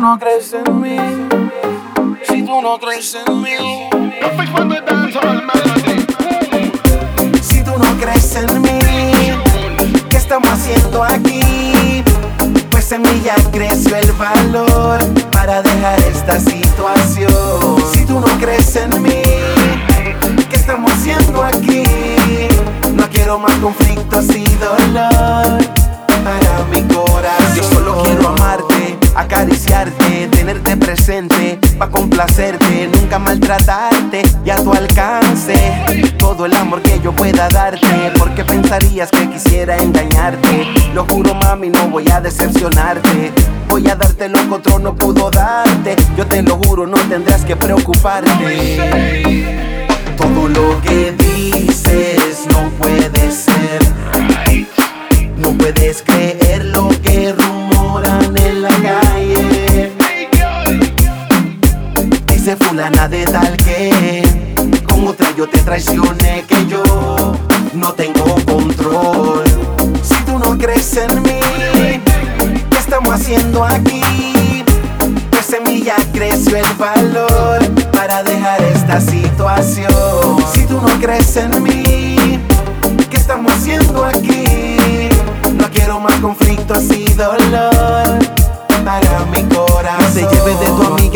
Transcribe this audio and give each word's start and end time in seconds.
tú 0.00 0.06
no 0.06 0.18
crees 0.18 0.54
en 0.54 0.80
mí, 0.80 0.96
si 2.26 2.42
tú 2.42 2.62
no 2.62 2.78
crees 2.78 3.14
en 3.14 3.42
mí. 3.42 3.50
Si 7.42 7.62
tú 7.62 7.72
no 7.76 7.96
crees 7.98 8.34
en 8.36 8.62
mí, 8.62 8.78
¿qué 10.08 10.16
estamos 10.16 10.48
haciendo 10.48 11.04
aquí? 11.04 12.02
Pues 12.70 12.90
en 12.92 13.02
mí 13.02 13.20
ya 13.22 13.34
creció 13.52 13.96
el 13.96 14.12
valor 14.12 15.04
para 15.32 15.60
dejar 15.60 16.00
esta 16.00 16.40
situación. 16.40 17.76
Si 17.92 18.06
tú 18.06 18.20
no 18.20 18.38
crees 18.38 18.74
en 18.76 19.02
mí, 19.02 19.22
¿qué 20.48 20.56
estamos 20.56 20.90
haciendo 20.92 21.44
aquí? 21.44 21.84
No 22.94 23.06
quiero 23.10 23.38
más 23.38 23.54
conflictos 23.56 24.34
y 24.34 24.46
dolor 24.56 25.79
maltratarte 33.20 34.22
y 34.44 34.50
a 34.50 34.56
tu 34.56 34.72
alcance. 34.72 35.54
Todo 36.18 36.46
el 36.46 36.54
amor 36.54 36.82
que 36.82 37.00
yo 37.00 37.12
pueda 37.12 37.48
darte, 37.48 38.12
porque 38.18 38.44
pensarías 38.44 39.10
que 39.10 39.28
quisiera 39.28 39.76
engañarte. 39.76 40.66
Lo 40.94 41.04
juro, 41.06 41.34
mami, 41.34 41.70
no 41.70 41.88
voy 41.88 42.10
a 42.10 42.20
decepcionarte. 42.20 43.32
Voy 43.68 43.88
a 43.88 43.94
darte 43.94 44.28
lo 44.28 44.38
que 44.48 44.54
otro 44.54 44.78
no 44.78 44.94
pudo 44.94 45.30
darte. 45.30 45.96
Yo 46.16 46.26
te 46.26 46.42
lo 46.42 46.56
juro, 46.56 46.86
no 46.86 46.96
tendrás 47.08 47.44
que 47.44 47.56
preocuparte. 47.56 48.78
Todo 50.16 50.48
lo 50.48 50.80
que 50.82 51.12
dices 51.12 52.46
no 52.50 52.68
puede 52.70 53.30
ser. 53.30 53.80
No 55.36 55.52
puedes 55.52 56.02
creer 56.02 56.49
fulana 62.60 63.08
de 63.08 63.24
tal 63.24 63.56
que 63.56 64.22
con 64.88 65.06
otra 65.08 65.30
yo 65.36 65.48
te 65.48 65.58
traicioné 65.58 66.44
que 66.46 66.66
yo 66.66 66.82
no 67.74 67.92
tengo 67.94 68.36
control. 68.44 69.44
Si 70.02 70.14
tú 70.24 70.38
no 70.38 70.56
crees 70.58 70.96
en 70.96 71.22
mí, 71.22 71.40
¿qué 72.70 72.78
estamos 72.78 73.14
haciendo 73.14 73.64
aquí? 73.64 74.64
Pues 75.30 75.50
ya 75.84 75.96
creció 76.12 76.56
el 76.56 76.74
valor 76.78 77.58
para 77.92 78.22
dejar 78.22 78.62
esta 78.62 79.00
situación. 79.00 80.36
Si 80.52 80.66
tú 80.66 80.80
no 80.80 81.00
crees 81.00 81.36
en 81.36 81.62
mí, 81.62 82.38
¿qué 83.10 83.16
estamos 83.16 83.52
haciendo 83.52 84.04
aquí? 84.04 85.08
No 85.54 85.70
quiero 85.70 86.00
más 86.00 86.14
conflictos 86.16 86.84
y 86.90 87.04
dolor 87.14 88.09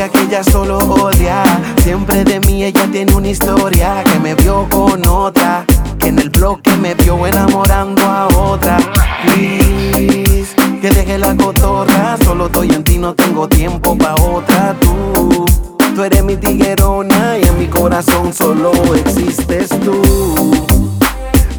que 0.08 0.20
ella 0.20 0.42
solo 0.42 0.78
odia. 0.78 1.42
Siempre 1.82 2.24
de 2.24 2.40
mí 2.40 2.64
ella 2.64 2.86
tiene 2.90 3.14
una 3.14 3.28
historia 3.28 4.02
que 4.04 4.18
me 4.18 4.34
vio 4.34 4.66
con 4.70 5.06
otra. 5.06 5.64
Que 5.98 6.08
en 6.08 6.18
el 6.18 6.30
bloque 6.30 6.74
me 6.76 6.94
vio 6.94 7.26
enamorando 7.26 8.02
a 8.02 8.26
otra. 8.28 8.78
Please, 9.22 10.54
que 10.80 10.90
deje 10.90 11.18
la 11.18 11.34
cotorra. 11.36 12.16
Solo 12.24 12.46
estoy 12.46 12.70
en 12.70 12.84
ti, 12.84 12.98
no 12.98 13.14
tengo 13.14 13.48
tiempo 13.48 13.96
pa' 13.96 14.14
otra. 14.14 14.74
Tú, 14.80 15.46
tú 15.94 16.04
eres 16.04 16.22
mi 16.22 16.36
tiguerona 16.36 17.38
y 17.38 17.46
en 17.46 17.58
mi 17.58 17.66
corazón 17.66 18.32
solo 18.32 18.72
existes 18.94 19.68
tú. 19.68 20.02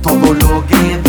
Todo 0.01 0.33
lo 0.33 0.65
que 0.67 1.04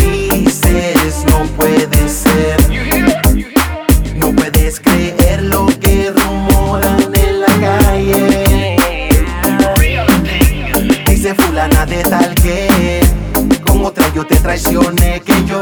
que 14.97 15.45
yo 15.45 15.61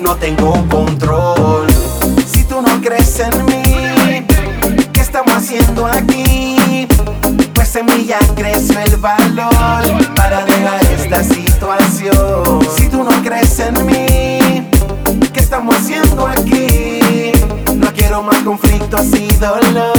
no 0.00 0.16
tengo 0.16 0.52
control. 0.68 1.66
Si 2.26 2.44
tú 2.44 2.62
no 2.62 2.80
crees 2.80 3.20
en 3.20 3.44
mí, 3.46 4.26
¿qué 4.92 5.00
estamos 5.00 5.34
haciendo 5.34 5.86
aquí? 5.86 6.86
Pues 7.54 7.74
en 7.76 7.86
mí 7.86 8.04
ya 8.06 8.18
creció 8.34 8.78
el 8.80 8.96
valor 8.96 10.14
para 10.14 10.44
dejar 10.44 10.80
esta 10.92 11.22
situación. 11.22 12.60
Si 12.76 12.88
tú 12.88 13.02
no 13.02 13.22
crees 13.22 13.58
en 13.60 13.86
mí, 13.86 14.68
¿qué 15.32 15.40
estamos 15.40 15.76
haciendo 15.76 16.26
aquí? 16.26 17.32
No 17.76 17.92
quiero 17.92 18.22
más 18.22 18.38
conflictos 18.40 19.06
y 19.14 19.32
dolor 19.36 19.91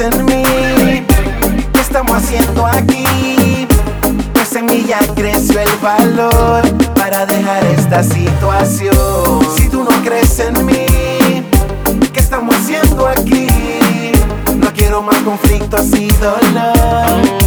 en 0.00 0.24
mí, 0.24 0.42
¿qué 1.72 1.80
estamos 1.80 2.16
haciendo 2.16 2.66
aquí? 2.66 3.04
Mí 4.60 4.84
ya 4.88 4.98
creció 5.14 5.60
el 5.60 5.68
valor 5.80 6.62
para 6.94 7.24
dejar 7.24 7.64
esta 7.66 8.02
situación. 8.02 9.38
Si 9.56 9.68
tú 9.68 9.84
no 9.84 10.02
crees 10.02 10.40
en 10.40 10.66
mí, 10.66 11.44
¿qué 12.12 12.18
estamos 12.18 12.56
haciendo 12.56 13.06
aquí? 13.06 13.46
No 14.56 14.72
quiero 14.74 15.00
más 15.00 15.18
conflictos 15.18 15.86
y 15.96 16.08
dolor. 16.14 17.38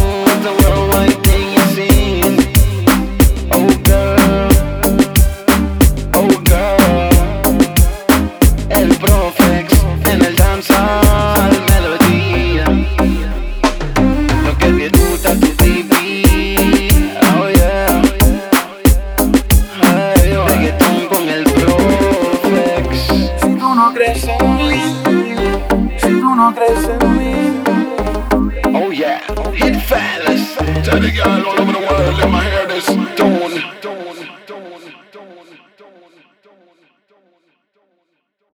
Oh 28.74 28.90
yeah, 28.90 29.20
hit 29.52 29.80
fellas. 29.82 30.56
Tell 30.84 30.98
the 30.98 31.10
girl 31.12 31.46
all 31.46 31.60
over 31.60 31.72
the 31.72 31.78
world, 31.78 32.18
let 32.18 32.30
my 32.30 32.41